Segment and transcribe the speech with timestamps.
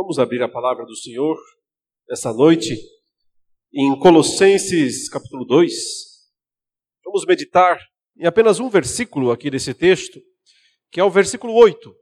[0.00, 1.36] Vamos abrir a palavra do Senhor
[2.08, 2.80] essa noite
[3.74, 5.74] em Colossenses capítulo 2.
[7.04, 7.76] Vamos meditar
[8.16, 10.20] em apenas um versículo aqui desse texto,
[10.88, 11.92] que é o versículo 8.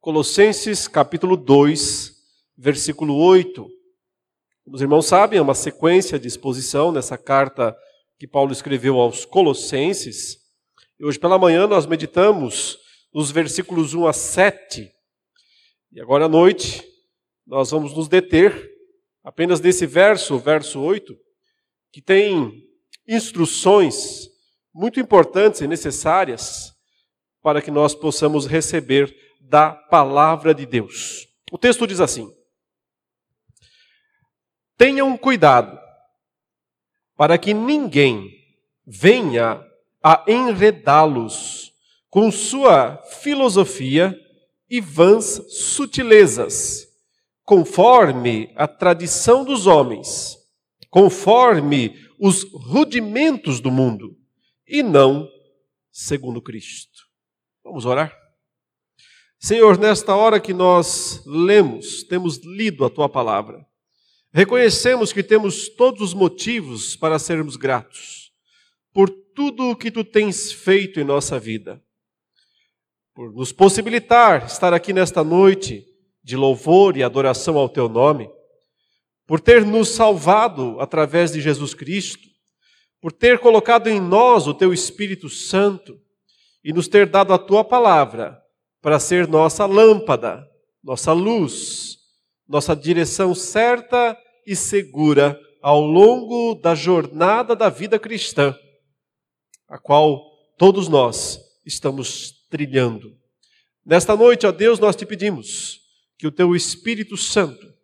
[0.00, 2.10] Colossenses capítulo 2,
[2.56, 3.68] versículo 8.
[4.64, 7.76] Como os irmãos sabem, é uma sequência de exposição nessa carta
[8.18, 10.38] que Paulo escreveu aos Colossenses.
[10.98, 12.78] E hoje pela manhã nós meditamos
[13.12, 14.90] nos versículos 1 a 7.
[15.92, 16.95] E agora à noite
[17.46, 18.70] nós vamos nos deter
[19.22, 21.16] apenas nesse verso, verso 8,
[21.92, 22.64] que tem
[23.06, 24.28] instruções
[24.74, 26.74] muito importantes e necessárias
[27.40, 31.26] para que nós possamos receber da palavra de Deus.
[31.52, 32.28] O texto diz assim:
[34.76, 35.78] Tenham cuidado
[37.16, 38.28] para que ninguém
[38.84, 39.64] venha
[40.02, 41.72] a enredá-los
[42.10, 44.18] com sua filosofia
[44.68, 46.85] e vãs sutilezas
[47.46, 50.36] conforme a tradição dos homens,
[50.90, 54.16] conforme os rudimentos do mundo,
[54.66, 55.30] e não
[55.92, 57.06] segundo Cristo.
[57.62, 58.12] Vamos orar?
[59.38, 63.64] Senhor, nesta hora que nós lemos, temos lido a tua palavra,
[64.32, 68.32] reconhecemos que temos todos os motivos para sermos gratos
[68.92, 71.80] por tudo o que tu tens feito em nossa vida,
[73.14, 75.86] por nos possibilitar estar aqui nesta noite
[76.26, 78.28] de louvor e adoração ao teu nome,
[79.28, 82.28] por ter nos salvado através de Jesus Cristo,
[83.00, 85.96] por ter colocado em nós o teu Espírito Santo
[86.64, 88.36] e nos ter dado a tua palavra
[88.82, 90.44] para ser nossa lâmpada,
[90.82, 91.96] nossa luz,
[92.48, 98.52] nossa direção certa e segura ao longo da jornada da vida cristã,
[99.68, 100.24] a qual
[100.58, 103.16] todos nós estamos trilhando.
[103.84, 105.85] Nesta noite, ó Deus, nós te pedimos
[106.18, 107.74] que o teu Espírito Santo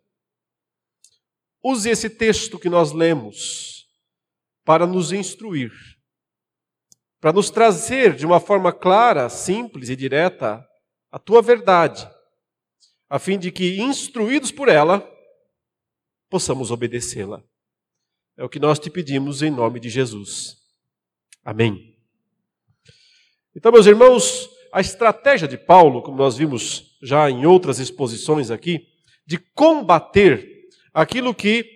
[1.63, 3.87] use esse texto que nós lemos
[4.65, 5.71] para nos instruir,
[7.21, 10.65] para nos trazer de uma forma clara, simples e direta
[11.11, 12.09] a tua verdade,
[13.09, 15.07] a fim de que, instruídos por ela,
[16.29, 17.43] possamos obedecê-la.
[18.35, 20.57] É o que nós te pedimos em nome de Jesus.
[21.45, 21.95] Amém.
[23.55, 28.87] Então, meus irmãos, a estratégia de Paulo, como nós vimos já em outras exposições aqui,
[29.25, 31.69] de combater aquilo que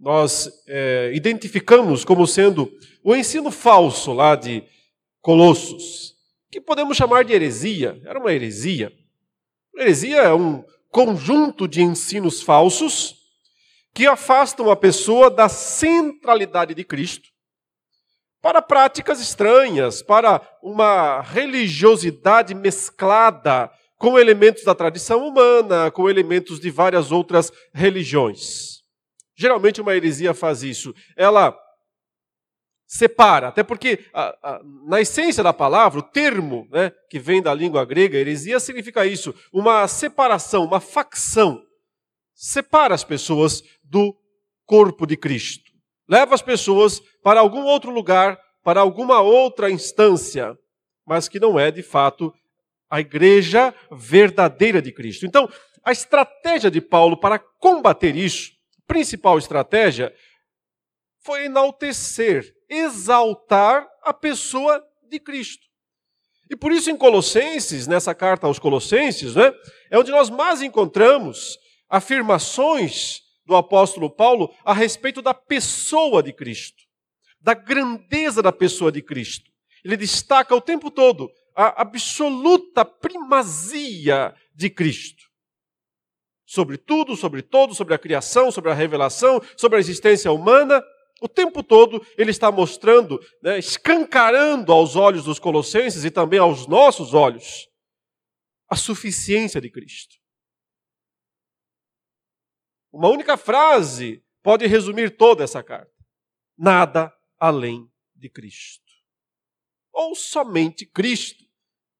[0.00, 2.72] nós é, identificamos como sendo
[3.04, 4.64] o ensino falso lá de
[5.20, 6.14] Colossos,
[6.50, 8.00] que podemos chamar de heresia.
[8.04, 8.92] Era uma heresia.
[9.76, 13.16] heresia é um conjunto de ensinos falsos
[13.94, 17.28] que afastam a pessoa da centralidade de Cristo
[18.40, 23.70] para práticas estranhas, para uma religiosidade mesclada
[24.02, 28.80] com elementos da tradição humana, com elementos de várias outras religiões.
[29.36, 30.92] Geralmente uma heresia faz isso.
[31.16, 31.56] Ela
[32.84, 37.54] separa, até porque a, a, na essência da palavra, o termo né, que vem da
[37.54, 41.62] língua grega, heresia, significa isso, uma separação, uma facção.
[42.34, 44.16] Separa as pessoas do
[44.66, 45.70] corpo de Cristo.
[46.08, 50.58] Leva as pessoas para algum outro lugar, para alguma outra instância,
[51.06, 52.34] mas que não é de fato
[52.92, 55.24] a igreja verdadeira de Cristo.
[55.24, 55.48] Então,
[55.82, 58.52] a estratégia de Paulo para combater isso,
[58.86, 60.14] principal estratégia,
[61.24, 65.66] foi enaltecer, exaltar a pessoa de Cristo.
[66.50, 69.50] E por isso, em Colossenses, nessa carta aos Colossenses, né,
[69.90, 76.82] é onde nós mais encontramos afirmações do apóstolo Paulo a respeito da pessoa de Cristo
[77.42, 79.50] da grandeza da pessoa de Cristo.
[79.84, 85.24] Ele destaca o tempo todo a absoluta primazia de Cristo.
[86.46, 90.82] Sobre tudo, sobre todo, sobre a criação, sobre a revelação, sobre a existência humana,
[91.22, 96.66] o tempo todo ele está mostrando, né, escancarando aos olhos dos colossenses e também aos
[96.66, 97.68] nossos olhos,
[98.68, 100.16] a suficiência de Cristo.
[102.92, 105.92] Uma única frase pode resumir toda essa carta:
[106.58, 108.82] nada além de Cristo.
[109.92, 111.41] Ou somente Cristo,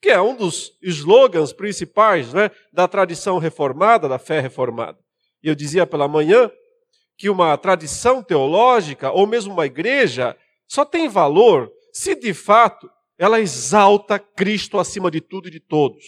[0.02, 4.98] que é um dos slogans principais né, da tradição reformada, da fé reformada.
[5.40, 6.50] E eu dizia pela manhã
[7.16, 13.38] que uma tradição teológica, ou mesmo uma igreja, só tem valor se de fato ela
[13.38, 16.04] exalta Cristo acima de tudo e de todos.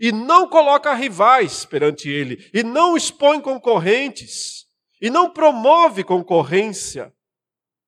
[0.00, 4.66] E não coloca rivais perante ele, e não expõe concorrentes,
[5.00, 7.12] e não promove concorrência,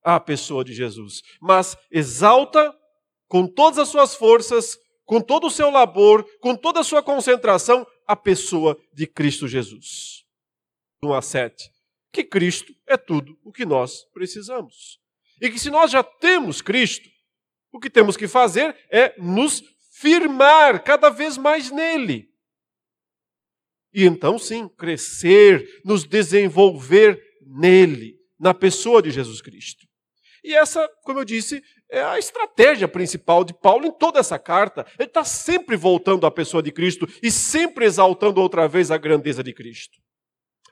[0.02, 2.75] a pessoa de Jesus, mas exalta
[3.30, 7.86] com todas as suas forças, com todo o seu labor, com toda a sua concentração,
[8.04, 10.24] a pessoa de Cristo Jesus.
[11.00, 11.70] 1 a 7.
[12.12, 14.98] Que Cristo é tudo o que nós precisamos.
[15.40, 17.08] E que se nós já temos Cristo,
[17.72, 19.62] o que temos que fazer é nos
[19.92, 22.28] firmar cada vez mais nele.
[23.94, 29.86] E então, sim, crescer, nos desenvolver nele, na pessoa de Jesus Cristo.
[30.42, 34.87] E essa, como eu disse, é a estratégia principal de Paulo em toda essa carta.
[34.98, 39.42] Ele está sempre voltando à pessoa de Cristo e sempre exaltando outra vez a grandeza
[39.42, 39.98] de Cristo.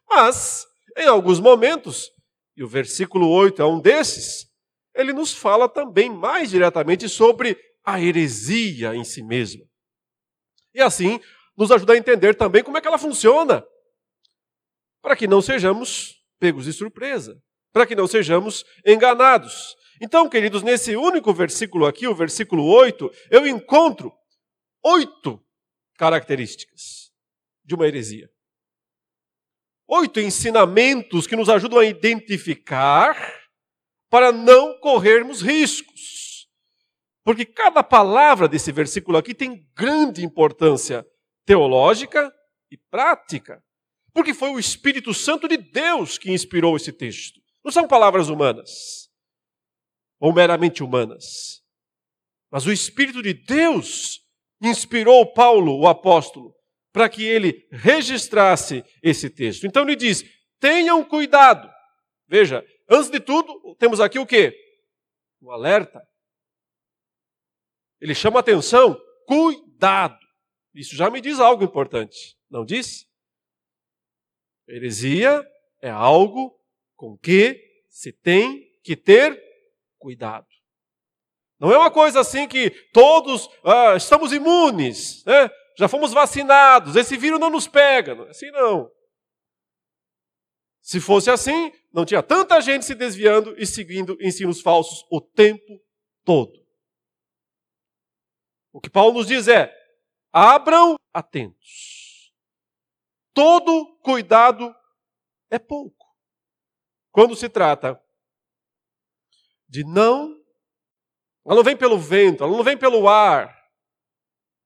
[0.09, 0.67] Mas,
[0.97, 2.11] em alguns momentos,
[2.56, 4.47] e o versículo 8 é um desses,
[4.94, 9.65] ele nos fala também mais diretamente sobre a heresia em si mesma.
[10.75, 11.20] E assim,
[11.56, 13.65] nos ajuda a entender também como é que ela funciona,
[15.03, 17.41] para que não sejamos pegos de surpresa,
[17.73, 19.76] para que não sejamos enganados.
[20.00, 24.12] Então, queridos, nesse único versículo aqui, o versículo 8, eu encontro
[24.85, 25.45] oito
[25.97, 27.11] características
[27.65, 28.31] de uma heresia.
[29.89, 33.17] Oito ensinamentos que nos ajudam a identificar
[34.09, 36.49] para não corrermos riscos.
[37.25, 41.05] Porque cada palavra desse versículo aqui tem grande importância
[41.44, 42.33] teológica
[42.71, 43.62] e prática.
[44.12, 47.41] Porque foi o Espírito Santo de Deus que inspirou esse texto.
[47.65, 49.07] Não são palavras humanas
[50.19, 51.62] ou meramente humanas.
[52.50, 54.20] Mas o Espírito de Deus
[54.61, 56.55] inspirou Paulo, o apóstolo,
[56.93, 59.67] para que ele registrasse esse texto.
[59.67, 60.25] Então ele diz:
[60.59, 61.70] tenham cuidado.
[62.26, 64.55] Veja, antes de tudo, temos aqui o quê?
[65.41, 66.03] Um alerta.
[68.00, 70.19] Ele chama atenção, cuidado.
[70.75, 73.06] Isso já me diz algo importante, não diz?
[74.69, 75.44] Heresia
[75.81, 76.56] é algo
[76.94, 79.48] com que se tem que ter
[79.99, 80.47] cuidado.
[81.59, 85.50] Não é uma coisa assim que todos ah, estamos imunes, né?
[85.79, 88.12] já fomos vacinados, esse vírus não nos pega.
[88.12, 88.91] É assim não.
[90.81, 95.81] Se fosse assim, não tinha tanta gente se desviando e seguindo ensinos falsos o tempo
[96.25, 96.53] todo.
[98.73, 99.73] O que Paulo nos diz é:
[100.33, 102.33] abram atentos.
[103.33, 104.75] Todo cuidado
[105.51, 106.06] é pouco.
[107.12, 108.01] Quando se trata
[109.69, 110.35] de não,
[111.44, 113.56] ela não vem pelo vento, ela não vem pelo ar,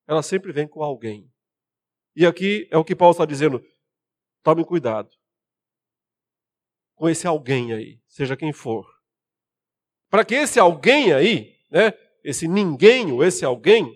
[0.06, 1.31] ela sempre vem com alguém.
[2.14, 3.64] E aqui é o que Paulo está dizendo:
[4.43, 5.10] tome cuidado
[6.94, 8.87] com esse alguém aí, seja quem for.
[10.08, 13.93] Para que esse alguém aí, né, esse ninguém ou esse alguém,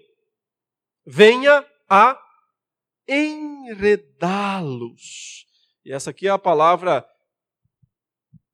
[1.06, 2.20] venha a
[3.06, 4.26] enredá-los.
[5.84, 7.08] E essa aqui é a palavra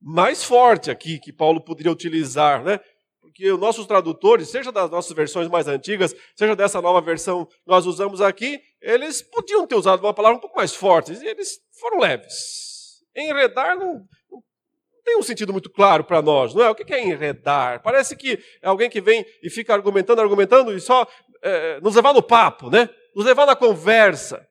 [0.02, 2.80] mais forte aqui que Paulo poderia utilizar, né?
[3.20, 7.54] Porque os nossos tradutores, seja das nossas versões mais antigas, seja dessa nova versão que
[7.66, 11.58] nós usamos aqui, eles podiam ter usado uma palavra um pouco mais forte, e eles
[11.78, 13.00] foram leves.
[13.16, 14.42] Enredar não, não
[15.04, 16.70] tem um sentido muito claro para nós, não é?
[16.70, 17.80] O que é enredar?
[17.82, 21.06] Parece que é alguém que vem e fica argumentando, argumentando e só
[21.42, 22.88] é, nos levar no papo, né?
[23.14, 24.46] Nos levar na conversa.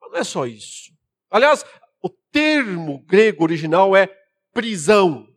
[0.00, 0.92] Mas não é só isso.
[1.30, 1.64] Aliás,
[2.02, 4.08] o termo grego original é
[4.58, 5.32] prisão.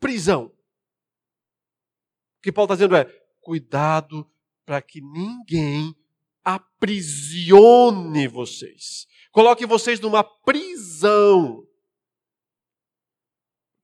[0.00, 0.46] Prisão.
[0.46, 3.04] O que Paulo está dizendo é:
[3.42, 4.26] cuidado
[4.64, 5.94] para que ninguém
[6.42, 9.06] aprisione vocês.
[9.30, 11.62] Coloque vocês numa prisão.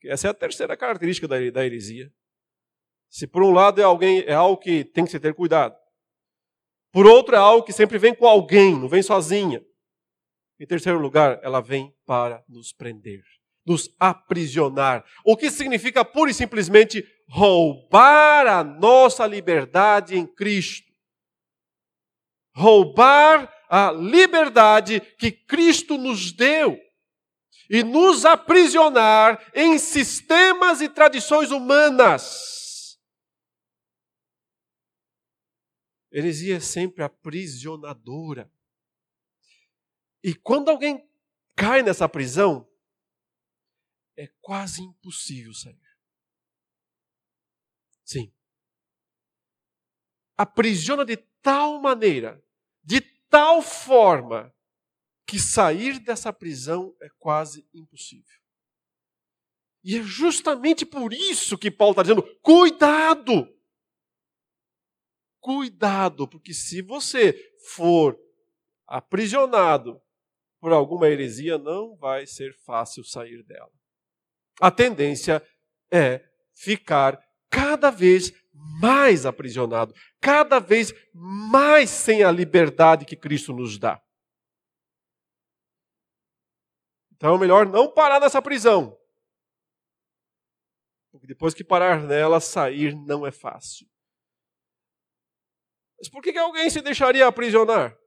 [0.03, 2.11] Essa é a terceira característica da, da heresia.
[3.11, 5.77] Se por um lado é alguém é algo que tem que se ter cuidado,
[6.91, 9.63] por outro é algo que sempre vem com alguém, não vem sozinha.
[10.59, 13.23] Em terceiro lugar, ela vem para nos prender,
[13.69, 15.05] nos aprisionar.
[15.23, 20.91] O que significa pura e simplesmente roubar a nossa liberdade em Cristo.
[22.55, 26.81] Roubar a liberdade que Cristo nos deu
[27.71, 32.99] e nos aprisionar em sistemas e tradições humanas.
[36.11, 38.51] Heresia é sempre aprisionadora.
[40.25, 41.07] E quando alguém
[41.55, 42.68] cai nessa prisão,
[44.19, 45.79] é quase impossível sair.
[48.05, 48.33] Sim.
[50.37, 52.45] Aprisiona de tal maneira,
[52.83, 54.53] de tal forma,
[55.25, 58.39] que sair dessa prisão é quase impossível.
[59.85, 63.55] E é justamente por isso que Paulo está dizendo: cuidado!
[65.41, 67.33] Cuidado, porque se você
[67.75, 68.19] for
[68.87, 70.03] aprisionado
[70.61, 73.78] por alguma heresia, não vai ser fácil sair dela.
[74.61, 75.43] A tendência
[75.91, 76.25] é
[76.55, 78.33] ficar cada vez
[78.81, 84.03] mais aprisionado, cada vez mais sem a liberdade que Cristo nos dá.
[87.13, 88.97] Então é melhor não parar nessa prisão.
[91.11, 93.89] Porque depois que parar nela, sair não é fácil.
[95.99, 97.99] Mas por que, que alguém se deixaria aprisionar?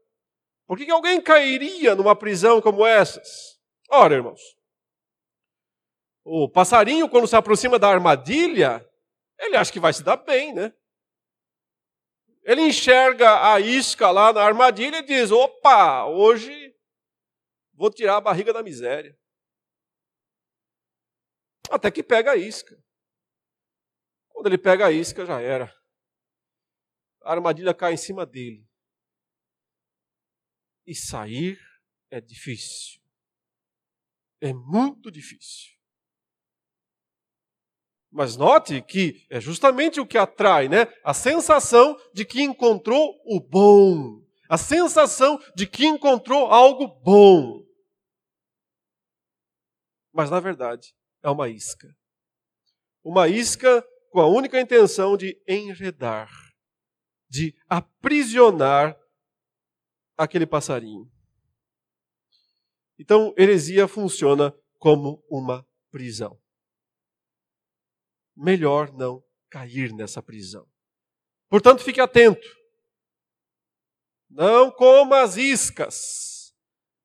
[0.66, 3.60] Por que, que alguém cairia numa prisão como essas?
[3.90, 4.40] Ora, irmãos,
[6.24, 8.88] o passarinho, quando se aproxima da armadilha,
[9.40, 10.74] ele acha que vai se dar bem, né?
[12.44, 16.76] Ele enxerga a isca lá na armadilha e diz: opa, hoje
[17.74, 19.18] vou tirar a barriga da miséria.
[21.70, 22.76] Até que pega a isca.
[24.30, 25.74] Quando ele pega a isca, já era.
[27.24, 28.68] A armadilha cai em cima dele.
[30.86, 31.60] E sair
[32.10, 33.00] é difícil.
[34.42, 35.81] É muito difícil.
[38.12, 40.86] Mas note que é justamente o que atrai, né?
[41.02, 44.22] A sensação de que encontrou o bom.
[44.50, 47.66] A sensação de que encontrou algo bom.
[50.12, 51.96] Mas na verdade, é uma isca.
[53.02, 56.30] Uma isca com a única intenção de enredar,
[57.30, 59.00] de aprisionar
[60.18, 61.10] aquele passarinho.
[63.00, 66.41] Então, heresia funciona como uma prisão
[68.42, 70.68] melhor não cair nessa prisão.
[71.48, 72.48] Portanto, fique atento.
[74.30, 76.56] Não coma as iscas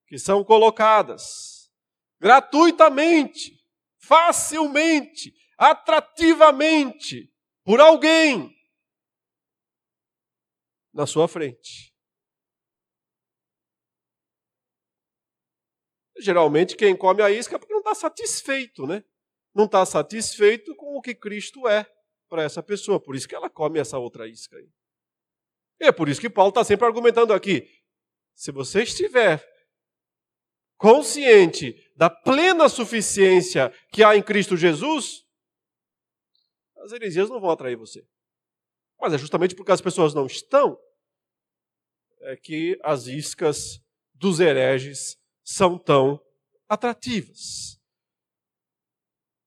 [0.07, 1.71] que são colocadas
[2.19, 3.63] gratuitamente,
[3.99, 7.31] facilmente, atrativamente
[7.65, 8.57] por alguém
[10.95, 11.95] na sua frente.
[16.19, 19.05] Geralmente quem come a isca é porque não está satisfeito, né?
[19.57, 21.87] Não está satisfeito com o que Cristo é
[22.29, 23.01] para essa pessoa.
[23.01, 24.69] Por isso que ela come essa outra isca aí.
[25.81, 27.69] E é por isso que Paulo está sempre argumentando aqui.
[28.35, 29.45] Se você estiver
[30.77, 35.25] consciente da plena suficiência que há em Cristo Jesus,
[36.85, 38.07] as heresias não vão atrair você.
[39.01, 40.79] Mas é justamente porque as pessoas não estão
[42.27, 43.81] é que as iscas
[44.13, 46.21] dos hereges são tão
[46.69, 47.76] atrativas.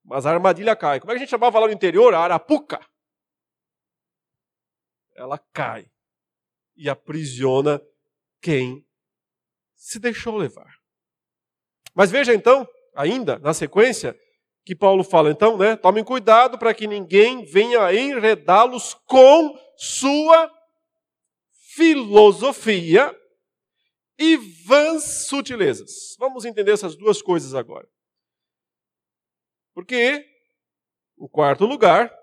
[0.10, 1.00] Mas a armadilha cai.
[1.00, 2.16] Como é que a gente chamava lá no interior?
[2.16, 2.84] A arapuca.
[5.16, 5.86] Ela cai
[6.76, 7.80] e aprisiona
[8.42, 8.84] quem
[9.76, 10.74] se deixou levar.
[11.94, 14.18] Mas veja então, ainda na sequência,
[14.66, 15.76] que Paulo fala então, né?
[15.76, 20.52] Tomem cuidado para que ninguém venha enredá-los com sua
[21.76, 23.16] filosofia
[24.18, 26.16] e vãs sutilezas.
[26.18, 27.88] Vamos entender essas duas coisas agora.
[29.80, 30.26] Porque,
[31.18, 32.14] em quarto lugar,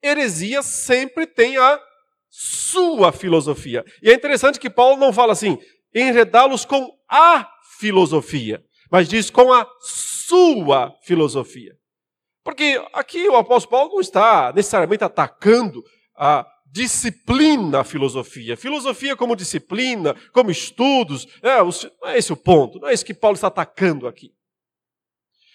[0.00, 1.80] heresia sempre tem a
[2.28, 3.84] sua filosofia.
[4.00, 5.58] E é interessante que Paulo não fala assim,
[5.92, 7.50] enredá-los com a
[7.80, 11.74] filosofia, mas diz com a sua filosofia.
[12.44, 15.82] Porque aqui o apóstolo Paulo não está necessariamente atacando
[16.16, 18.56] a disciplina filosofia.
[18.56, 23.12] Filosofia como disciplina, como estudos, é, não é esse o ponto, não é isso que
[23.12, 24.32] Paulo está atacando aqui.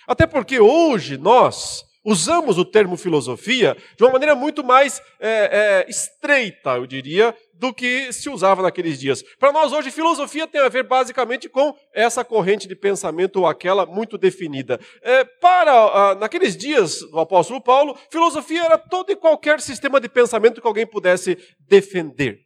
[0.07, 5.89] Até porque hoje nós usamos o termo filosofia de uma maneira muito mais é, é,
[5.89, 9.23] estreita, eu diria, do que se usava naqueles dias.
[9.39, 13.87] Para nós hoje, filosofia tem a ver basicamente com essa corrente de pensamento ou aquela
[13.87, 14.79] muito definida.
[15.01, 20.61] É, para naqueles dias do apóstolo Paulo, filosofia era todo e qualquer sistema de pensamento
[20.61, 22.45] que alguém pudesse defender.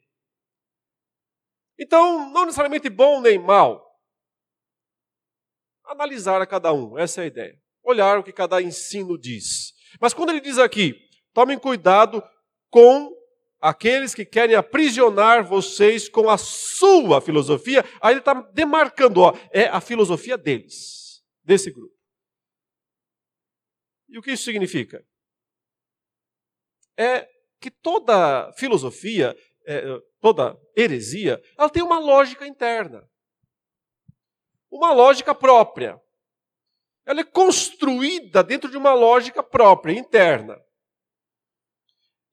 [1.77, 3.88] Então, não necessariamente bom nem mal,
[5.89, 7.59] analisar a cada um, essa é a ideia.
[7.83, 9.73] Olhar o que cada ensino diz.
[9.99, 10.95] Mas quando ele diz aqui,
[11.33, 12.23] tomem cuidado
[12.69, 13.11] com
[13.59, 19.65] aqueles que querem aprisionar vocês com a sua filosofia, aí ele está demarcando, ó, é
[19.65, 21.93] a filosofia deles, desse grupo.
[24.07, 25.03] E o que isso significa?
[26.97, 27.27] É
[27.59, 33.07] que toda filosofia, é, toda heresia, ela tem uma lógica interna
[34.71, 35.99] uma lógica própria.
[37.05, 40.57] Ela é construída dentro de uma lógica própria, interna.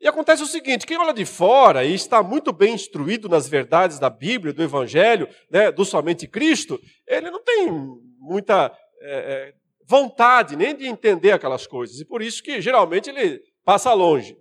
[0.00, 3.98] E acontece o seguinte: quem olha de fora e está muito bem instruído nas verdades
[3.98, 7.70] da Bíblia, do Evangelho, né, do somente Cristo, ele não tem
[8.18, 9.54] muita é,
[9.86, 12.00] vontade nem de entender aquelas coisas.
[12.00, 14.36] E por isso que geralmente ele passa longe.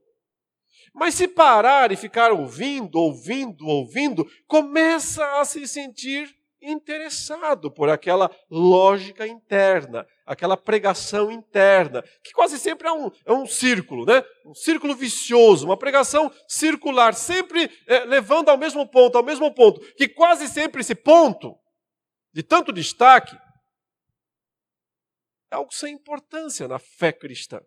[0.93, 6.33] Mas se parar e ficar ouvindo, ouvindo, ouvindo, começa a se sentir
[6.71, 13.45] interessado por aquela lógica interna, aquela pregação interna, que quase sempre é um, é um
[13.45, 14.23] círculo, né?
[14.45, 19.79] um círculo vicioso, uma pregação circular, sempre é, levando ao mesmo ponto, ao mesmo ponto,
[19.95, 21.57] que quase sempre esse ponto,
[22.33, 23.37] de tanto destaque,
[25.51, 27.61] é algo sem importância na fé cristã.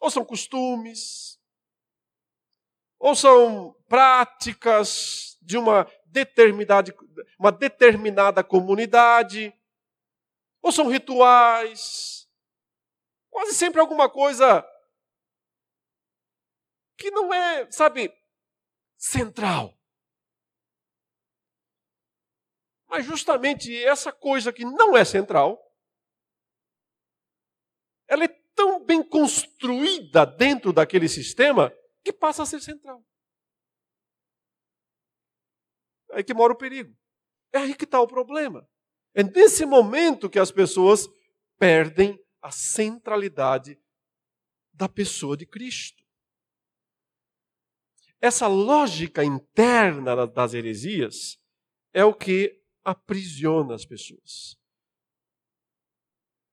[0.00, 1.38] Ou são costumes,
[2.98, 6.94] ou são práticas de uma determinada,
[7.38, 9.54] uma determinada comunidade,
[10.60, 12.28] ou são rituais,
[13.30, 14.66] quase sempre alguma coisa
[16.96, 18.12] que não é, sabe,
[18.96, 19.78] central.
[22.88, 25.62] Mas justamente essa coisa que não é central,
[28.08, 31.72] ela é tão bem construída dentro daquele sistema
[32.02, 33.04] que passa a ser central.
[36.12, 36.96] Aí que mora o perigo.
[37.52, 38.68] É aí que está o problema.
[39.14, 41.08] É nesse momento que as pessoas
[41.58, 43.78] perdem a centralidade
[44.72, 46.02] da pessoa de Cristo.
[48.20, 51.38] Essa lógica interna das heresias
[51.92, 54.56] é o que aprisiona as pessoas.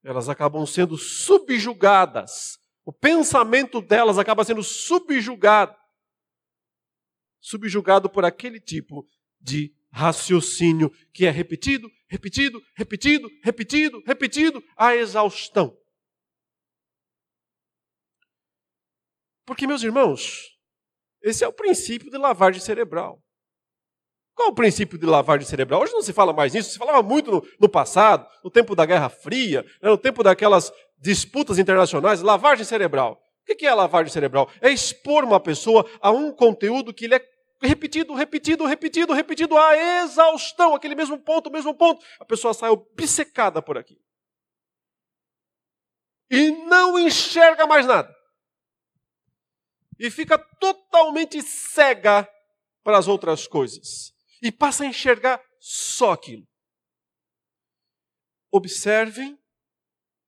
[0.03, 2.59] Elas acabam sendo subjugadas.
[2.83, 5.75] O pensamento delas acaba sendo subjugado.
[7.39, 9.07] Subjugado por aquele tipo
[9.39, 15.77] de raciocínio que é repetido, repetido, repetido, repetido, repetido, a exaustão.
[19.45, 20.55] Porque, meus irmãos,
[21.21, 23.21] esse é o princípio de lavagem cerebral.
[24.35, 25.81] Qual o princípio de lavagem cerebral?
[25.81, 28.85] Hoje não se fala mais nisso, se falava muito no, no passado, no tempo da
[28.85, 33.21] Guerra Fria, né, no tempo daquelas disputas internacionais, lavagem cerebral.
[33.47, 34.49] O que é lavagem cerebral?
[34.59, 40.03] É expor uma pessoa a um conteúdo que ele é repetido, repetido, repetido, repetido, a
[40.03, 42.05] exaustão, aquele mesmo ponto, mesmo ponto.
[42.19, 43.99] A pessoa sai obcecada por aqui.
[46.29, 48.13] E não enxerga mais nada.
[49.97, 52.27] E fica totalmente cega
[52.83, 54.13] para as outras coisas.
[54.41, 56.45] E passa a enxergar só aquilo.
[58.51, 59.39] Observem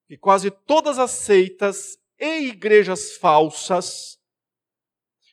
[0.08, 4.18] que quase todas as seitas e igrejas falsas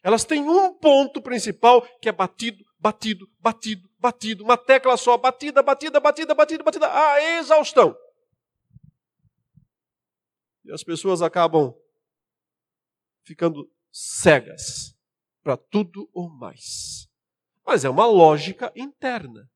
[0.05, 5.62] elas têm um ponto principal que é batido, batido, batido, batido, uma tecla só, batida,
[5.62, 7.97] batida, batida, batida, batida, a exaustão.
[10.62, 11.75] E as pessoas acabam
[13.23, 14.95] ficando cegas
[15.43, 17.09] para tudo ou mais.
[17.64, 19.51] Mas é uma lógica interna.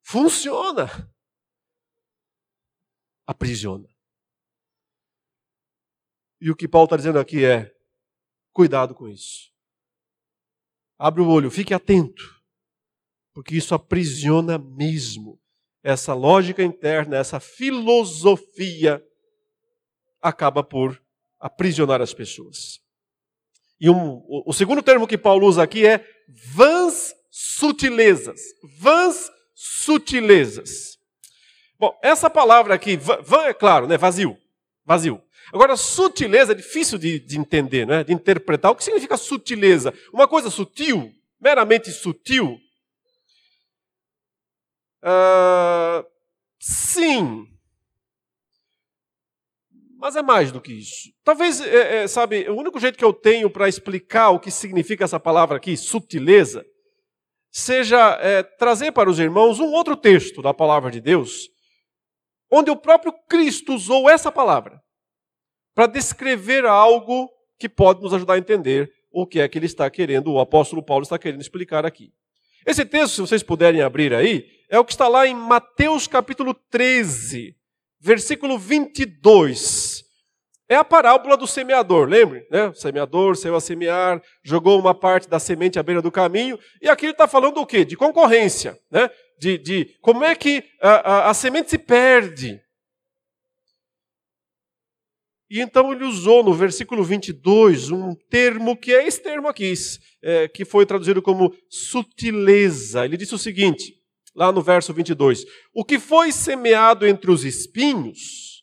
[0.00, 1.12] Funciona.
[3.26, 3.88] Aprisiona.
[6.40, 7.74] E o que Paulo está dizendo aqui é:
[8.52, 9.50] Cuidado com isso.
[10.98, 12.42] Abre o olho, fique atento,
[13.32, 15.40] porque isso aprisiona mesmo.
[15.82, 19.02] Essa lógica interna, essa filosofia
[20.20, 21.02] acaba por
[21.38, 22.80] aprisionar as pessoas.
[23.80, 28.40] E um, o, segundo termo que Paulo usa aqui é vãs sutilezas.
[28.78, 30.98] Vãs sutilezas.
[31.78, 33.96] Bom, essa palavra aqui, vã é claro, né?
[33.96, 34.36] Vazio.
[34.84, 35.22] Vazio.
[35.52, 38.04] Agora, sutileza é difícil de, de entender, né?
[38.04, 38.70] de interpretar.
[38.70, 39.92] O que significa sutileza?
[40.12, 42.56] Uma coisa sutil, meramente sutil?
[45.02, 46.06] Uh,
[46.58, 47.46] sim.
[49.98, 51.10] Mas é mais do que isso.
[51.24, 55.04] Talvez, é, é, sabe, o único jeito que eu tenho para explicar o que significa
[55.04, 56.64] essa palavra aqui, sutileza,
[57.50, 61.48] seja é, trazer para os irmãos um outro texto da palavra de Deus,
[62.50, 64.80] onde o próprio Cristo usou essa palavra
[65.74, 67.28] para descrever algo
[67.58, 70.82] que pode nos ajudar a entender o que é que ele está querendo, o apóstolo
[70.82, 72.12] Paulo está querendo explicar aqui.
[72.66, 76.54] Esse texto, se vocês puderem abrir aí, é o que está lá em Mateus capítulo
[76.54, 77.56] 13,
[77.98, 80.04] versículo 22.
[80.68, 82.46] É a parábola do semeador, lembre?
[82.48, 82.68] Né?
[82.68, 86.88] O semeador saiu a semear, jogou uma parte da semente à beira do caminho, e
[86.88, 87.84] aqui ele está falando do quê?
[87.84, 89.10] De concorrência, né?
[89.40, 92.60] de, de como é que a, a, a semente se perde.
[95.50, 99.74] E então ele usou no versículo 22 um termo que é esse termo aqui,
[100.22, 103.04] é, que foi traduzido como sutileza.
[103.04, 104.00] Ele disse o seguinte,
[104.32, 108.62] lá no verso 22: O que foi semeado entre os espinhos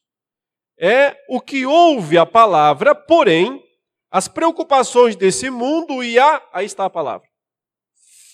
[0.79, 3.61] é o que ouve a palavra, porém,
[4.09, 6.41] as preocupações desse mundo e a.
[6.53, 7.27] Aí está a palavra.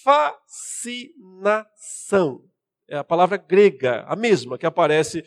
[0.03, 2.43] Fascinação.
[2.87, 5.25] É a palavra grega, a mesma que aparece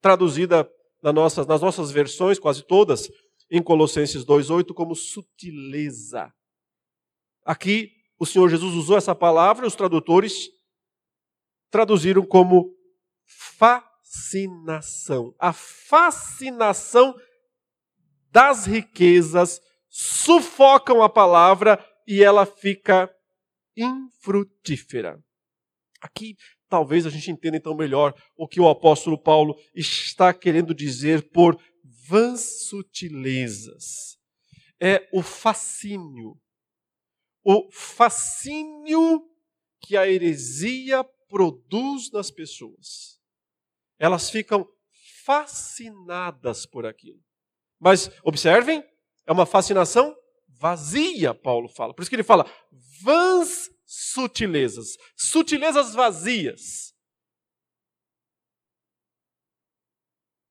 [0.00, 0.70] traduzida
[1.02, 3.10] nas nossas, nas nossas versões, quase todas,
[3.50, 6.32] em Colossenses 2,8, como sutileza.
[7.44, 10.50] Aqui, o Senhor Jesus usou essa palavra e os tradutores
[11.70, 12.74] traduziram como
[13.60, 15.34] fascinação.
[15.38, 17.14] A fascinação
[18.30, 23.10] das riquezas sufocam a palavra e ela fica
[23.76, 25.18] infrutífera.
[26.00, 26.36] Aqui
[26.70, 31.60] talvez a gente entenda então melhor o que o apóstolo Paulo está querendo dizer por
[32.08, 34.16] vãs sutilezas.
[34.80, 36.40] É o fascínio.
[37.44, 39.22] O fascínio
[39.80, 43.18] que a heresia produz nas pessoas.
[43.98, 44.66] Elas ficam
[45.24, 47.20] fascinadas por aquilo.
[47.78, 48.84] Mas observem,
[49.26, 50.14] é uma fascinação
[50.60, 51.94] vazia, Paulo fala.
[51.94, 52.44] Por isso que ele fala
[53.02, 56.94] vãs sutilezas, sutilezas vazias.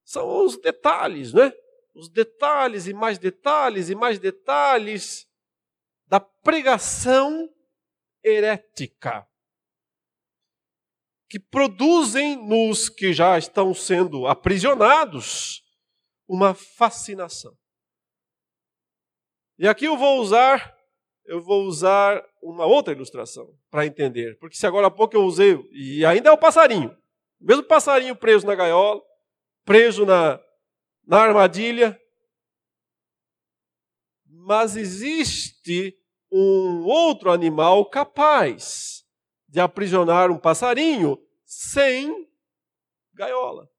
[0.04, 1.54] São os detalhes, né?
[1.94, 5.28] Os detalhes e mais detalhes e mais detalhes
[6.08, 7.48] da pregação
[8.24, 9.30] herética
[11.30, 15.64] que produzem nos que já estão sendo aprisionados
[16.28, 17.59] uma fascinação.
[19.60, 20.74] E aqui eu vou usar,
[21.26, 25.60] eu vou usar uma outra ilustração para entender, porque se agora há pouco eu usei
[25.74, 26.98] e ainda é o passarinho,
[27.38, 29.02] mesmo passarinho preso na gaiola,
[29.66, 30.40] preso na,
[31.06, 32.00] na armadilha,
[34.26, 35.94] mas existe
[36.32, 39.04] um outro animal capaz
[39.46, 42.30] de aprisionar um passarinho sem
[43.14, 43.70] gaiola,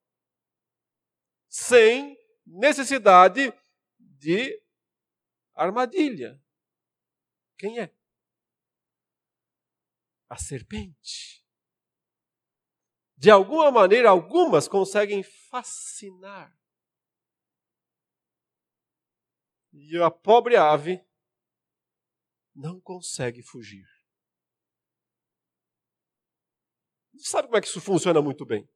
[1.48, 3.50] sem necessidade
[3.98, 4.60] de
[5.64, 6.42] armadilha.
[7.58, 7.94] Quem é?
[10.28, 11.44] A serpente.
[13.16, 16.58] De alguma maneira, algumas conseguem fascinar.
[19.72, 21.04] E a pobre ave
[22.54, 23.86] não consegue fugir.
[27.18, 28.66] Sabe como é que isso funciona muito bem?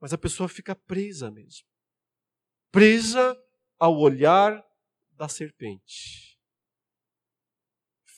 [0.00, 1.66] Mas a pessoa fica presa mesmo.
[2.70, 3.36] Presa
[3.78, 4.64] ao olhar
[5.22, 6.36] da serpente.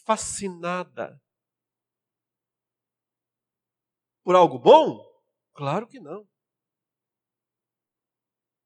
[0.07, 1.23] Fascinada.
[4.23, 5.05] Por algo bom?
[5.53, 6.27] Claro que não.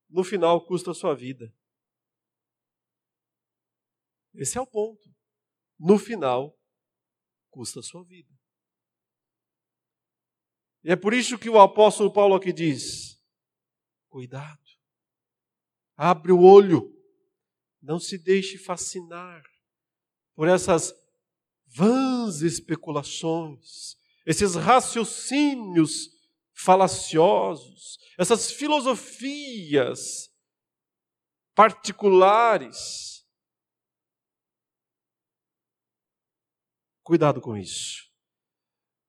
[0.08, 1.52] No final, custa a sua vida.
[4.34, 5.12] Esse é o ponto.
[5.76, 6.56] No final,
[7.50, 8.32] custa a sua vida.
[10.84, 13.20] E é por isso que o apóstolo Paulo aqui diz:
[14.08, 14.62] cuidado,
[15.96, 16.97] abre o olho,
[17.80, 19.42] não se deixe fascinar
[20.34, 20.94] por essas
[21.66, 26.08] vãs especulações, esses raciocínios
[26.54, 30.28] falaciosos, essas filosofias
[31.54, 33.26] particulares.
[37.02, 38.08] Cuidado com isso.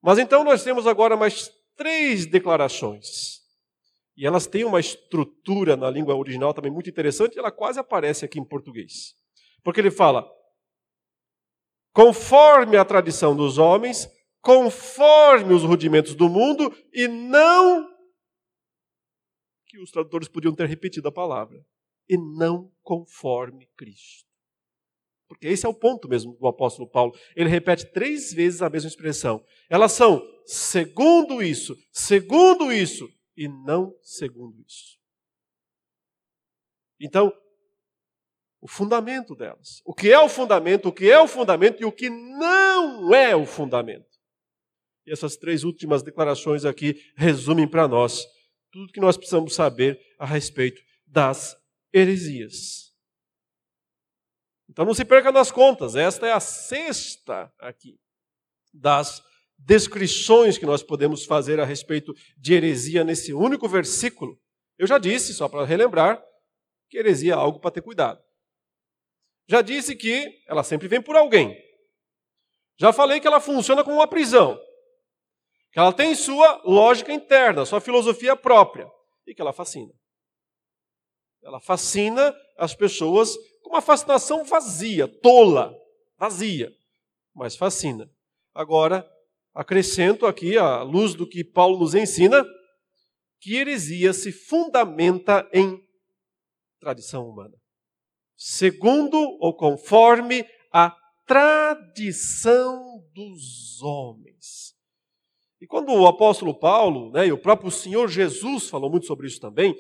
[0.02, 3.39] Mas então nós temos agora mais três declarações
[4.20, 8.26] e elas têm uma estrutura na língua original também muito interessante, e ela quase aparece
[8.26, 9.16] aqui em português.
[9.64, 10.30] Porque ele fala:
[11.94, 14.10] conforme a tradição dos homens,
[14.42, 17.90] conforme os rudimentos do mundo, e não.
[19.66, 21.66] que os tradutores podiam ter repetido a palavra,
[22.10, 24.28] e não conforme Cristo.
[25.30, 27.14] Porque esse é o ponto mesmo do apóstolo Paulo.
[27.38, 29.42] Ele repete três vezes a mesma expressão.
[29.70, 33.08] Elas são segundo isso, segundo isso,
[33.40, 35.00] e não segundo isso.
[37.00, 37.34] Então,
[38.60, 39.82] o fundamento delas.
[39.86, 43.34] O que é o fundamento, o que é o fundamento e o que não é
[43.34, 44.20] o fundamento.
[45.06, 48.28] E essas três últimas declarações aqui resumem para nós
[48.74, 51.56] tudo que nós precisamos saber a respeito das
[51.94, 52.94] heresias.
[54.70, 57.98] Então não se perca nas contas, esta é a sexta aqui
[58.74, 59.24] das
[59.60, 64.40] descrições que nós podemos fazer a respeito de heresia nesse único versículo.
[64.78, 66.24] Eu já disse, só para relembrar,
[66.90, 68.22] que heresia é algo para ter cuidado.
[69.48, 71.58] Já disse que ela sempre vem por alguém.
[72.78, 74.60] Já falei que ela funciona como uma prisão.
[75.72, 78.90] Que ela tem sua lógica interna, sua filosofia própria.
[79.28, 79.94] E que ela fascina.
[81.44, 85.76] Ela fascina as pessoas com uma fascinação vazia, tola,
[86.18, 86.72] vazia,
[87.34, 88.10] mas fascina.
[88.54, 89.08] Agora,
[89.60, 92.46] acrescento aqui, à luz do que Paulo nos ensina,
[93.42, 95.78] que heresia se fundamenta em
[96.80, 97.54] tradição humana.
[98.38, 100.96] Segundo ou conforme a
[101.28, 104.74] tradição dos homens.
[105.60, 109.42] E quando o apóstolo Paulo, né, e o próprio Senhor Jesus falou muito sobre isso
[109.42, 109.76] também,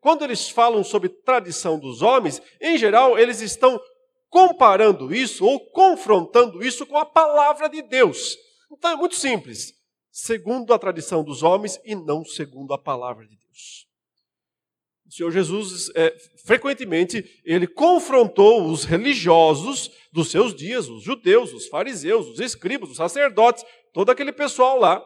[0.00, 3.80] quando eles falam sobre tradição dos homens, em geral, eles estão
[4.28, 8.36] comparando isso ou confrontando isso com a palavra de Deus.
[8.70, 9.74] Então é muito simples.
[10.10, 13.86] Segundo a tradição dos homens e não segundo a palavra de Deus.
[15.06, 21.66] O Senhor Jesus, é, frequentemente, ele confrontou os religiosos dos seus dias, os judeus, os
[21.66, 25.04] fariseus, os escribas, os sacerdotes, todo aquele pessoal lá,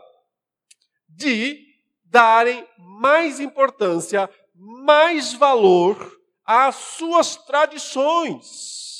[1.09, 1.59] de
[2.05, 8.93] darem mais importância, mais valor às suas tradições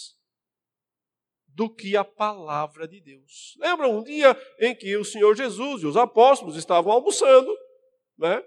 [1.55, 3.55] do que a palavra de Deus.
[3.59, 7.51] Lembra um dia em que o Senhor Jesus e os apóstolos estavam almoçando,
[8.19, 8.43] né?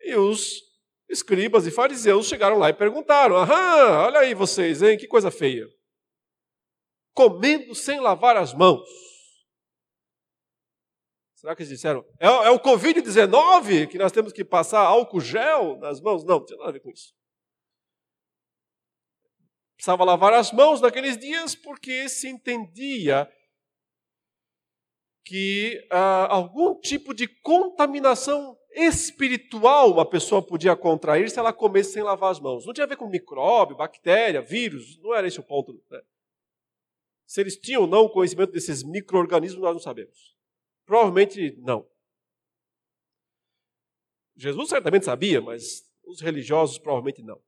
[0.00, 0.62] E os
[1.08, 4.96] escribas e fariseus chegaram lá e perguntaram: Aham, olha aí vocês, hein?
[4.96, 5.68] Que coisa feia.
[7.12, 8.88] Comendo sem lavar as mãos.
[11.34, 12.04] Será que eles disseram?
[12.20, 16.24] É, é o Covid-19 que nós temos que passar álcool gel nas mãos?
[16.24, 17.14] Não, não tinha nada a ver com isso.
[19.76, 23.30] Precisava lavar as mãos naqueles dias porque se entendia
[25.24, 32.02] que ah, algum tipo de contaminação espiritual uma pessoa podia contrair se ela comesse sem
[32.02, 32.64] lavar as mãos.
[32.64, 35.72] Não tinha a ver com micróbio, bactéria, vírus, não era esse o ponto.
[35.90, 36.00] Né?
[37.26, 40.36] Se eles tinham ou não conhecimento desses micro-organismos, nós não sabemos.
[40.84, 41.86] Provavelmente não.
[44.36, 47.42] Jesus certamente sabia, mas os religiosos provavelmente não.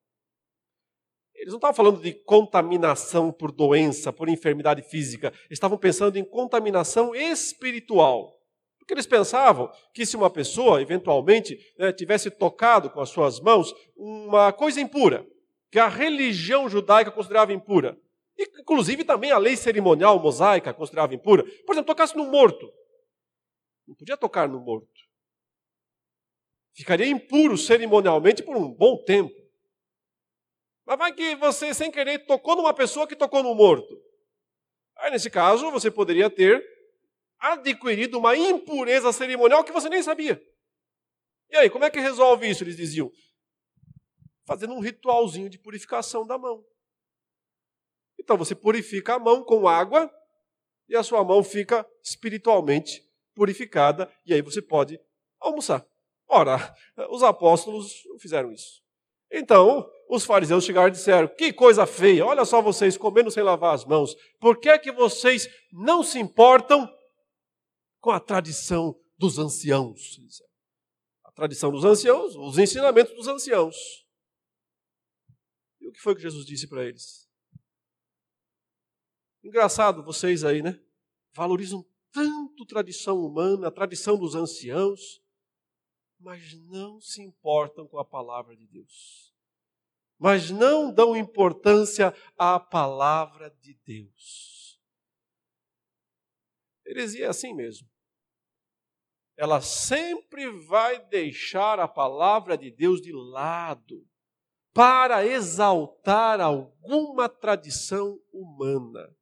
[1.38, 5.28] Eles não estavam falando de contaminação por doença, por enfermidade física.
[5.28, 8.36] Eles estavam pensando em contaminação espiritual.
[8.78, 13.72] Porque eles pensavam que se uma pessoa, eventualmente, né, tivesse tocado com as suas mãos
[13.96, 15.26] uma coisa impura,
[15.70, 17.96] que a religião judaica considerava impura,
[18.36, 22.72] e, inclusive também a lei cerimonial mosaica considerava impura, por exemplo, tocasse no morto,
[23.86, 24.88] não podia tocar no morto.
[26.74, 29.34] Ficaria impuro cerimonialmente por um bom tempo.
[30.88, 34.02] Mas vai que você, sem querer, tocou numa pessoa que tocou no morto.
[34.96, 36.66] Aí, nesse caso, você poderia ter
[37.38, 40.42] adquirido uma impureza cerimonial que você nem sabia.
[41.50, 42.64] E aí, como é que resolve isso?
[42.64, 43.12] Eles diziam:
[44.46, 46.64] fazendo um ritualzinho de purificação da mão.
[48.18, 50.10] Então você purifica a mão com água
[50.88, 54.98] e a sua mão fica espiritualmente purificada, e aí você pode
[55.38, 55.86] almoçar.
[56.26, 56.74] Ora,
[57.10, 58.87] os apóstolos fizeram isso.
[59.30, 63.74] Então, os fariseus chegaram e disseram: Que coisa feia, olha só vocês comendo sem lavar
[63.74, 64.14] as mãos.
[64.40, 66.88] Por que é que vocês não se importam
[68.00, 70.18] com a tradição dos anciãos?
[71.24, 73.76] A tradição dos anciãos, os ensinamentos dos anciãos.
[75.80, 77.28] E o que foi que Jesus disse para eles?
[79.44, 80.80] Engraçado vocês aí, né?
[81.34, 85.20] Valorizam tanto tradição humana, a tradição dos anciãos,
[86.18, 89.34] mas não se importam com a palavra de Deus.
[90.18, 94.80] Mas não dão importância à palavra de Deus.
[96.84, 97.88] Heresia é assim mesmo.
[99.36, 104.04] Ela sempre vai deixar a palavra de Deus de lado
[104.72, 109.16] para exaltar alguma tradição humana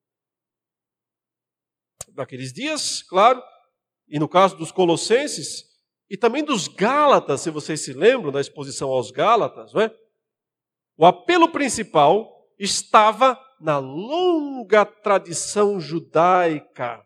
[2.16, 3.42] naqueles dias, claro,
[4.08, 5.75] e no caso dos Colossenses,
[6.08, 9.94] e também dos Gálatas, se vocês se lembram da exposição aos Gálatas, não é?
[10.96, 17.04] O apelo principal estava na longa tradição judaica,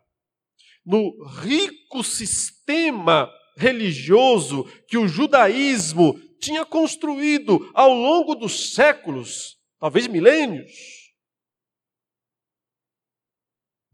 [0.85, 1.11] no
[1.41, 11.00] rico sistema religioso que o judaísmo tinha construído ao longo dos séculos, talvez milênios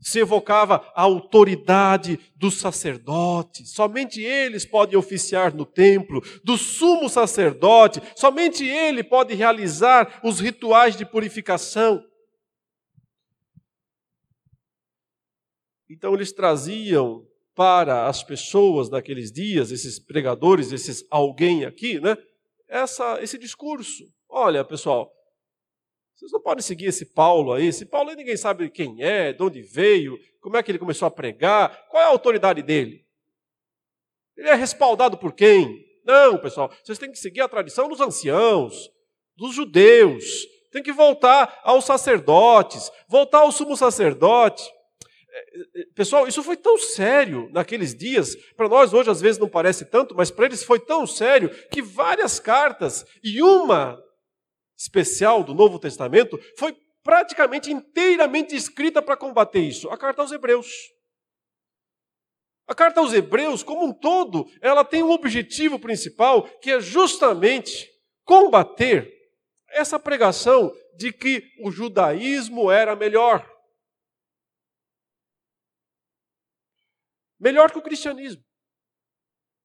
[0.08, 8.02] se evocava a autoridade dos sacerdotes, somente eles podem oficiar no templo, do sumo sacerdote,
[8.16, 12.02] somente ele pode realizar os rituais de purificação.
[15.90, 22.16] Então eles traziam para as pessoas daqueles dias, esses pregadores, esses alguém aqui, né?
[22.66, 24.06] Essa, esse discurso.
[24.30, 25.12] Olha, pessoal,
[26.18, 27.68] vocês não podem seguir esse Paulo aí.
[27.68, 31.06] Esse Paulo aí ninguém sabe quem é, de onde veio, como é que ele começou
[31.06, 33.06] a pregar, qual é a autoridade dele.
[34.36, 35.86] Ele é respaldado por quem?
[36.04, 38.90] Não, pessoal, vocês têm que seguir a tradição dos anciãos,
[39.36, 44.68] dos judeus, tem que voltar aos sacerdotes, voltar ao sumo sacerdote.
[45.30, 49.48] É, é, pessoal, isso foi tão sério naqueles dias, para nós hoje às vezes não
[49.48, 54.02] parece tanto, mas para eles foi tão sério que várias cartas, e uma
[54.78, 59.90] especial do Novo Testamento foi praticamente inteiramente escrita para combater isso.
[59.90, 60.68] A carta aos Hebreus.
[62.68, 67.90] A carta aos Hebreus, como um todo, ela tem um objetivo principal que é justamente
[68.26, 69.10] combater
[69.70, 73.50] essa pregação de que o judaísmo era melhor.
[77.40, 78.44] Melhor que o cristianismo.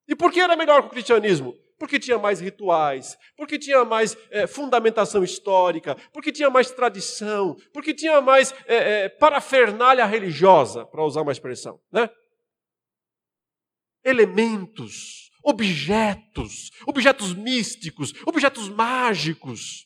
[0.07, 1.53] E por que era melhor que o cristianismo?
[1.83, 7.93] Porque tinha mais rituais, porque tinha mais é, fundamentação histórica, porque tinha mais tradição, porque
[7.93, 12.09] tinha mais é, é, parafernália religiosa, para usar uma expressão, né?
[14.01, 19.85] Elementos objetos, objetos místicos, objetos mágicos.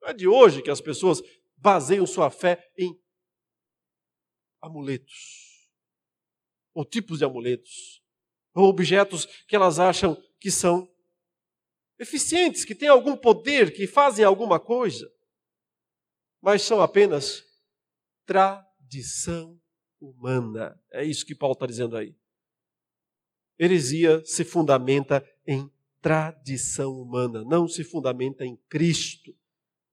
[0.00, 1.20] Não é de hoje que as pessoas
[1.56, 2.96] baseiam sua fé em
[4.62, 5.72] amuletos,
[6.72, 8.03] ou tipos de amuletos,
[8.54, 10.88] ou objetos que elas acham que são
[11.98, 15.10] eficientes, que têm algum poder, que fazem alguma coisa,
[16.40, 17.42] mas são apenas
[18.26, 19.60] tradição
[20.00, 20.78] humana.
[20.92, 22.14] É isso que Paulo está dizendo aí.
[23.58, 29.34] Heresia se fundamenta em tradição humana, não se fundamenta em Cristo,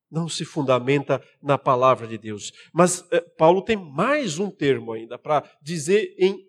[0.09, 2.51] não se fundamenta na palavra de Deus.
[2.73, 6.45] Mas eh, Paulo tem mais um termo ainda para dizer em,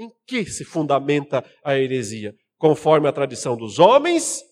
[0.00, 4.42] em que se fundamenta a heresia: conforme a tradição dos homens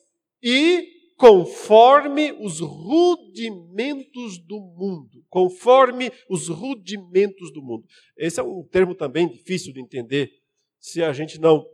[0.42, 5.24] e conforme os rudimentos do mundo.
[5.28, 7.84] Conforme os rudimentos do mundo.
[8.16, 10.30] Esse é um termo também difícil de entender
[10.78, 11.66] se a gente não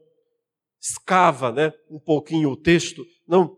[0.81, 3.57] escava né, um pouquinho o texto, não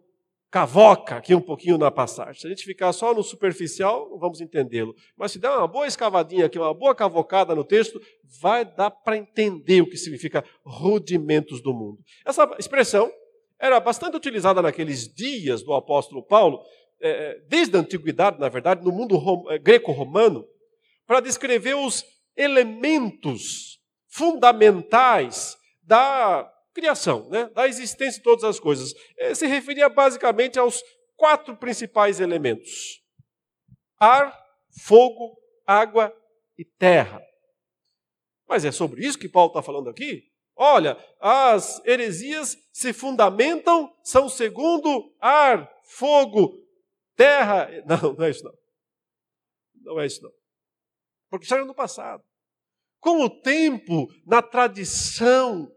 [0.51, 2.41] cavoca aqui um pouquinho na passagem.
[2.41, 4.95] Se a gente ficar só no superficial, não vamos entendê-lo.
[5.17, 8.01] Mas se der uma boa escavadinha aqui, uma boa cavocada no texto,
[8.41, 11.99] vai dar para entender o que significa rudimentos do mundo.
[12.25, 13.11] Essa expressão
[13.59, 16.63] era bastante utilizada naqueles dias do apóstolo Paulo,
[17.01, 19.17] é, desde a antiguidade, na verdade, no mundo
[19.51, 20.47] é, greco-romano,
[21.07, 22.05] para descrever os
[22.37, 23.79] elementos
[24.09, 27.49] fundamentais da criação, né?
[27.55, 28.93] da existência de todas as coisas.
[29.17, 30.83] É, se referia basicamente aos
[31.17, 33.03] quatro principais elementos:
[33.99, 34.39] ar,
[34.85, 36.15] fogo, água
[36.59, 37.23] e terra.
[38.47, 40.31] Mas é sobre isso que Paulo está falando aqui?
[40.55, 46.63] Olha, as heresias se fundamentam, são segundo ar, fogo,
[47.17, 47.69] terra.
[47.87, 48.55] Não, não é isso não.
[49.83, 50.33] Não é isso não.
[51.31, 52.23] Porque isso no passado.
[53.01, 55.71] Com o tempo, na tradição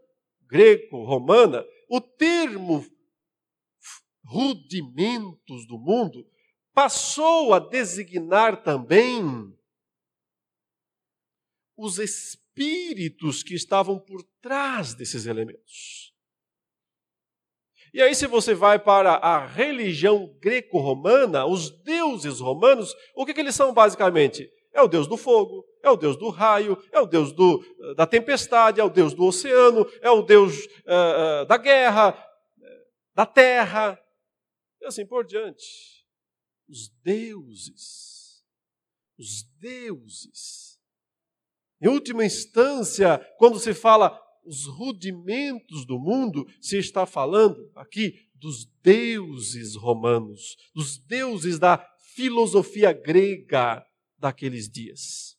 [0.50, 2.84] greco-romana, o termo
[4.24, 6.26] rudimentos do mundo
[6.72, 9.22] passou a designar também
[11.76, 16.14] os espíritos que estavam por trás desses elementos.
[17.92, 23.40] E aí, se você vai para a religião greco-romana, os deuses romanos, o que, que
[23.40, 24.48] eles são basicamente?
[24.72, 27.64] É o deus do fogo, é o deus do raio, é o deus do,
[27.96, 32.26] da tempestade, é o deus do oceano, é o deus uh, da guerra,
[33.14, 34.00] da terra,
[34.80, 36.06] e assim por diante.
[36.68, 38.44] Os deuses,
[39.18, 40.70] os deuses
[41.82, 48.66] em última instância, quando se fala os rudimentos do mundo, se está falando aqui dos
[48.82, 53.82] deuses romanos, dos deuses da filosofia grega
[54.18, 55.38] daqueles dias.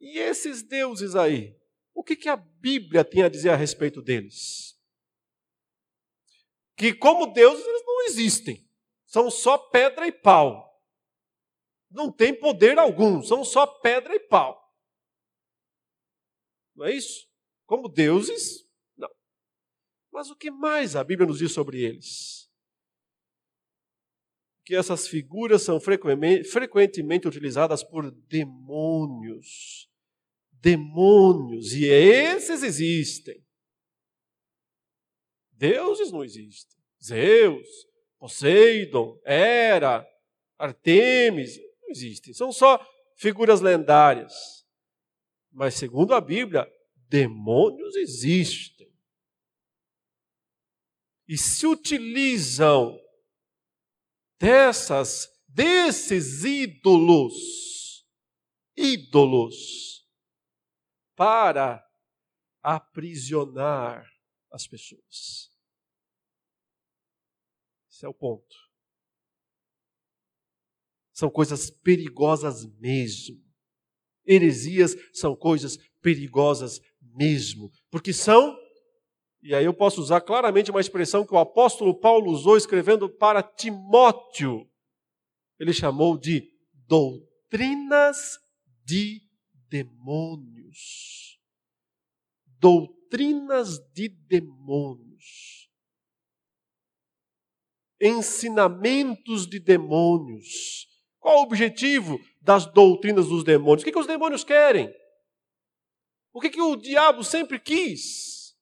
[0.00, 1.56] E esses deuses aí,
[1.94, 4.78] o que, que a Bíblia tem a dizer a respeito deles?
[6.76, 8.66] Que, como deuses, eles não existem,
[9.06, 10.70] são só pedra e pau
[11.90, 14.58] não tem poder algum, são só pedra e pau.
[16.74, 17.28] Não é isso?
[17.66, 18.64] Como deuses,
[18.96, 19.10] não.
[20.12, 22.48] Mas o que mais a Bíblia nos diz sobre eles?
[24.64, 29.89] Que essas figuras são frequentemente utilizadas por demônios.
[30.60, 33.42] Demônios, e esses existem.
[35.52, 36.78] Deuses não existem.
[37.02, 37.68] Zeus,
[38.18, 40.06] Poseidon, Hera,
[40.58, 42.78] Artemis, existem, são só
[43.16, 44.60] figuras lendárias.
[45.50, 46.70] Mas, segundo a Bíblia,
[47.08, 48.90] demônios existem.
[51.26, 52.98] E se utilizam
[54.38, 58.06] dessas, desses ídolos,
[58.76, 59.99] ídolos,
[61.20, 61.86] para
[62.62, 64.10] aprisionar
[64.50, 65.50] as pessoas.
[67.90, 68.56] Esse é o ponto.
[71.12, 73.38] São coisas perigosas mesmo.
[74.24, 78.58] Heresias são coisas perigosas mesmo, porque são,
[79.42, 83.42] e aí eu posso usar claramente uma expressão que o apóstolo Paulo usou escrevendo para
[83.42, 84.66] Timóteo.
[85.58, 88.38] Ele chamou de doutrinas
[88.86, 89.29] de
[89.70, 91.40] demônios.
[92.58, 95.70] Doutrinas de demônios.
[98.00, 100.90] Ensinamentos de demônios
[101.20, 103.82] qual o objetivo das doutrinas dos demônios?
[103.82, 104.92] O que, que os demônios querem?
[106.32, 108.56] O que, que o diabo sempre quis?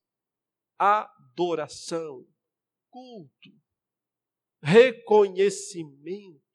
[0.76, 2.26] Adoração,
[2.90, 3.50] culto,
[4.60, 6.47] reconhecimento.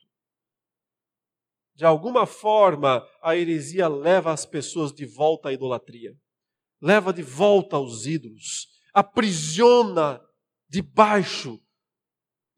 [1.76, 6.16] De alguma forma, a heresia leva as pessoas de volta à idolatria.
[6.80, 10.22] leva de volta aos ídolos, aprisiona
[10.68, 11.58] debaixo.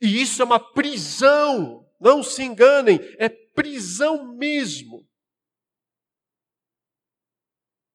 [0.01, 5.07] E isso é uma prisão, não se enganem, é prisão mesmo.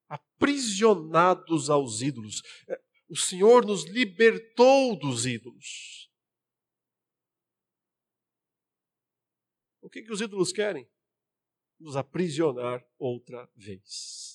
[0.09, 2.43] Aprisionados aos ídolos.
[2.68, 6.09] É, o Senhor nos libertou dos ídolos.
[9.83, 10.89] O que, que os ídolos querem?
[11.81, 14.31] Nos aprisionar outra vez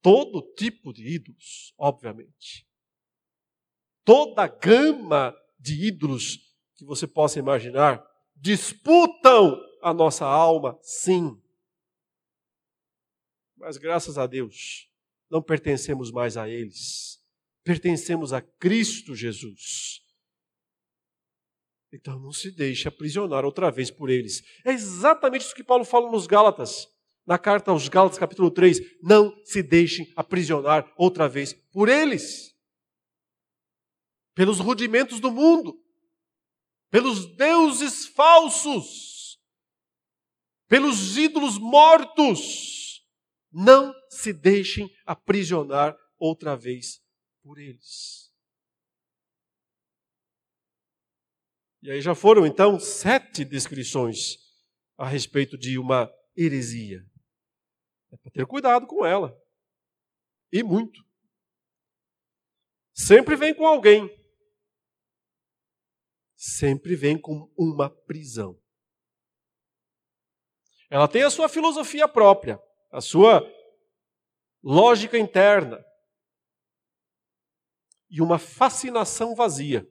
[0.00, 2.66] todo tipo de ídolos, obviamente.
[4.04, 6.38] Toda a gama de ídolos
[6.76, 8.02] que você possa imaginar
[8.34, 11.38] disputam a nossa alma, sim.
[13.56, 14.88] Mas graças a Deus,
[15.28, 17.22] não pertencemos mais a eles.
[17.64, 20.02] Pertencemos a Cristo Jesus.
[21.92, 24.42] Então não se deixe aprisionar outra vez por eles.
[24.64, 26.86] É exatamente isso que Paulo fala nos Gálatas
[27.28, 32.56] na carta aos Gálatas, capítulo 3, não se deixem aprisionar outra vez por eles,
[34.34, 35.78] pelos rudimentos do mundo,
[36.90, 39.38] pelos deuses falsos,
[40.66, 43.06] pelos ídolos mortos.
[43.52, 46.98] Não se deixem aprisionar outra vez
[47.42, 48.27] por eles.
[51.80, 54.36] E aí já foram então sete descrições
[54.96, 57.04] a respeito de uma heresia.
[58.12, 59.36] É para ter cuidado com ela.
[60.52, 61.00] E muito.
[62.92, 64.10] Sempre vem com alguém.
[66.36, 68.60] Sempre vem com uma prisão.
[70.90, 72.60] Ela tem a sua filosofia própria,
[72.90, 73.42] a sua
[74.62, 75.84] lógica interna
[78.10, 79.86] e uma fascinação vazia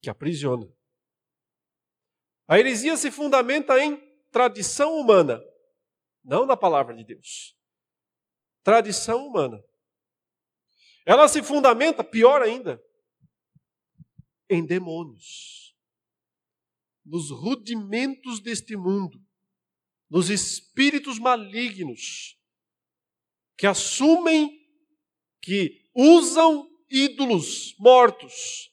[0.00, 0.66] que aprisiona.
[2.46, 3.96] A heresia se fundamenta em
[4.30, 5.42] tradição humana
[6.28, 7.56] não na palavra de Deus.
[8.62, 9.64] Tradição humana.
[11.06, 12.82] Ela se fundamenta, pior ainda,
[14.50, 15.74] em demônios,
[17.04, 19.18] nos rudimentos deste mundo,
[20.10, 22.38] nos espíritos malignos
[23.56, 24.58] que assumem
[25.40, 28.70] que usam ídolos mortos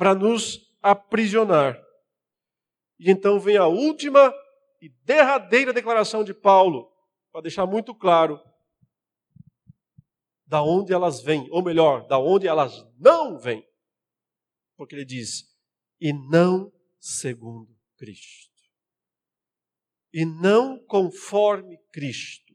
[0.00, 1.78] para nos aprisionar.
[2.98, 4.32] E então vem a última
[4.80, 6.90] e derradeira declaração de Paulo,
[7.30, 8.40] para deixar muito claro
[10.46, 13.62] da onde elas vêm, ou melhor, da onde elas não vêm.
[14.74, 15.44] Porque ele diz:
[16.00, 18.58] "E não segundo Cristo".
[20.14, 22.54] E não conforme Cristo.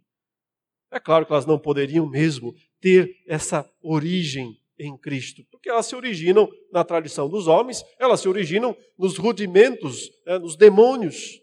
[0.89, 5.95] É claro que elas não poderiam mesmo ter essa origem em Cristo, porque elas se
[5.95, 11.39] originam na tradição dos homens, elas se originam nos rudimentos, né, nos demônios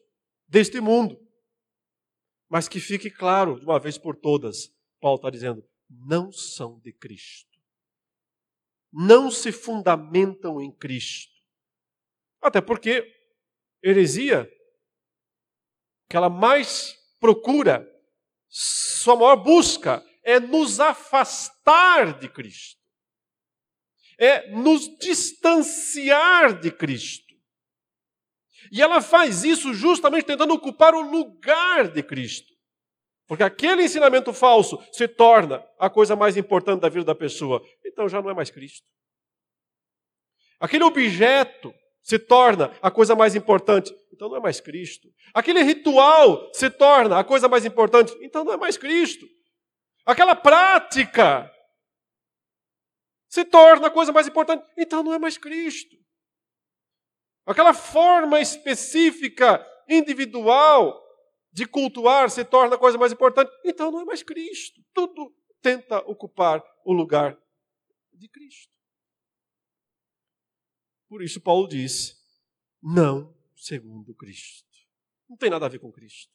[0.47, 1.19] deste mundo.
[2.49, 4.71] Mas que fique claro, de uma vez por todas,
[5.01, 7.51] Paulo está dizendo: não são de Cristo.
[8.93, 11.33] Não se fundamentam em Cristo.
[12.43, 13.11] Até porque
[13.83, 14.51] heresia,
[16.11, 17.89] que ela mais procura,
[18.49, 22.82] sua maior busca é nos afastar de Cristo,
[24.23, 27.35] é nos distanciar de Cristo.
[28.71, 32.53] E ela faz isso justamente tentando ocupar o lugar de Cristo.
[33.27, 37.61] Porque aquele ensinamento falso se torna a coisa mais importante da vida da pessoa.
[37.85, 38.87] Então já não é mais Cristo.
[40.61, 43.93] Aquele objeto se torna a coisa mais importante.
[44.13, 45.09] Então não é mais Cristo.
[45.35, 48.17] Aquele ritual se torna a coisa mais importante.
[48.23, 49.27] Então não é mais Cristo.
[50.07, 51.52] Aquela prática
[53.33, 54.63] se torna a coisa mais importante.
[54.77, 55.97] Então não é mais Cristo.
[57.47, 61.03] Aquela forma específica, individual,
[61.51, 63.51] de cultuar se torna a coisa mais importante.
[63.65, 64.85] Então não é mais Cristo.
[64.93, 67.41] Tudo tenta ocupar o lugar
[68.13, 68.71] de Cristo.
[71.09, 72.23] Por isso Paulo diz:
[72.83, 74.69] não segundo Cristo.
[75.27, 76.31] Não tem nada a ver com Cristo.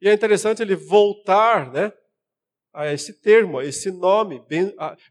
[0.00, 1.92] E é interessante ele voltar né,
[2.72, 4.42] a esse termo, a esse nome,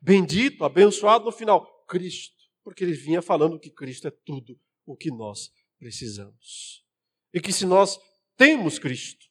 [0.01, 2.35] bendito, abençoado no final, Cristo.
[2.63, 6.85] Porque ele vinha falando que Cristo é tudo o que nós precisamos.
[7.33, 7.99] E que se nós
[8.35, 9.27] temos Cristo,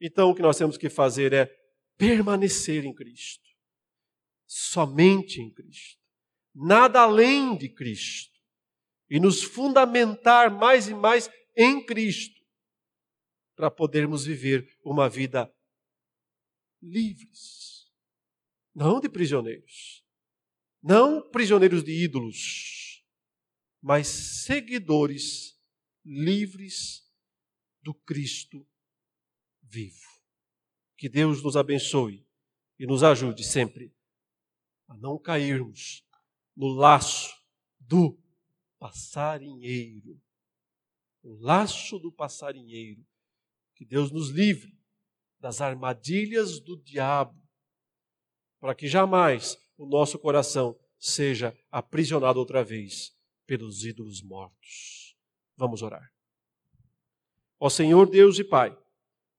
[0.00, 1.46] então o que nós temos que fazer é
[1.96, 3.48] permanecer em Cristo,
[4.46, 6.00] somente em Cristo,
[6.54, 8.38] nada além de Cristo,
[9.10, 12.38] e nos fundamentar mais e mais em Cristo,
[13.56, 15.52] para podermos viver uma vida
[16.82, 17.90] livres,
[18.74, 20.04] não de prisioneiros,
[20.82, 23.04] não prisioneiros de ídolos,
[23.80, 25.58] mas seguidores
[26.04, 27.06] livres
[27.82, 28.66] do Cristo
[29.62, 30.08] vivo.
[30.96, 32.26] Que Deus nos abençoe
[32.78, 33.94] e nos ajude sempre
[34.86, 36.04] a não cairmos
[36.56, 37.36] no laço
[37.78, 38.18] do
[38.78, 40.20] passarinheiro.
[41.22, 43.06] O laço do passarinheiro.
[43.74, 44.77] Que Deus nos livre
[45.40, 47.40] das armadilhas do diabo,
[48.60, 53.16] para que jamais o nosso coração seja aprisionado outra vez
[53.46, 55.16] pelos ídolos mortos.
[55.56, 56.12] Vamos orar.
[57.58, 58.76] Ó Senhor Deus e Pai,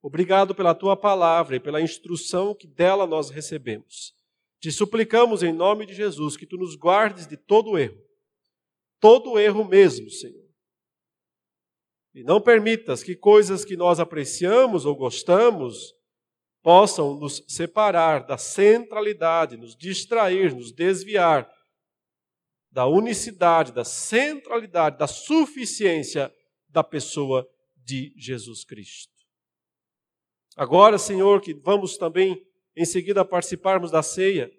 [0.01, 4.13] obrigado pela tua palavra e pela instrução que dela nós recebemos.
[4.59, 8.01] Te suplicamos em nome de Jesus que tu nos guardes de todo erro,
[8.99, 10.48] todo erro mesmo, Senhor.
[12.19, 15.95] E não permitas que coisas que nós apreciamos ou gostamos
[16.61, 21.49] possam nos separar da centralidade, nos distrair, nos desviar
[22.69, 26.29] da unicidade, da centralidade, da suficiência
[26.67, 29.13] da pessoa de Jesus Cristo.
[30.57, 32.45] Agora, Senhor, que vamos também
[32.75, 34.51] em seguida participarmos da ceia,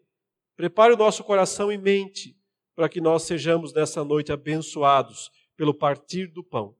[0.56, 2.34] prepare o nosso coração e mente
[2.74, 6.79] para que nós sejamos nessa noite abençoados pelo partir do pão.